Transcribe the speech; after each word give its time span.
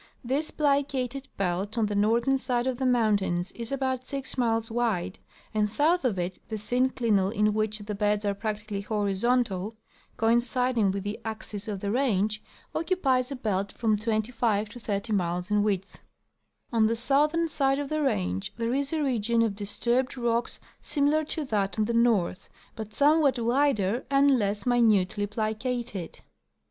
This 0.23 0.49
plicated 0.49 1.27
belt 1.37 1.77
on 1.77 1.85
the 1.85 1.93
northern 1.93 2.39
side 2.39 2.65
of 2.65 2.79
the 2.79 2.87
mountains 2.87 3.51
is 3.51 3.71
about 3.71 4.07
six 4.07 4.35
miles 4.35 4.71
wide, 4.71 5.19
and 5.53 5.69
south 5.69 6.03
of 6.03 6.17
it 6.17 6.39
the 6.47 6.55
synclinal 6.55 7.29
in 7.31 7.53
which 7.53 7.77
the 7.77 7.93
beds 7.93 8.25
are 8.25 8.33
practically 8.33 8.81
horizontal 8.81 9.75
(coinciding 10.17 10.89
with 10.89 11.03
the 11.03 11.19
axis 11.23 11.67
of 11.67 11.81
the 11.81 11.91
range) 11.91 12.41
occupies 12.73 13.31
a 13.31 13.35
belt 13.35 13.71
from 13.71 13.95
twenty 13.95 14.31
five 14.31 14.69
to 14.69 14.79
thirty 14.79 15.13
miles 15.13 15.51
in 15.51 15.61
width. 15.61 15.91
Typical 15.91 16.07
overthrust 16.07 16.71
Faulting. 16.71 16.81
141 16.81 16.81
On 16.81 16.87
the 16.87 16.95
southern 16.95 17.47
side 17.47 17.77
of 17.77 17.89
the 17.89 18.01
range 18.01 18.53
there 18.57 18.73
is 18.73 18.91
a 18.91 19.03
region 19.03 19.43
of 19.43 19.55
disturbed 19.55 20.17
rocks 20.17 20.59
similar 20.81 21.23
to 21.25 21.45
that 21.45 21.77
on 21.77 21.85
the 21.85 21.93
north, 21.93 22.49
but 22.75 22.91
somewhat 22.95 23.37
wider 23.37 24.03
and 24.09 24.39
less 24.39 24.65
minutely 24.65 25.27
i^licated. 25.27 26.21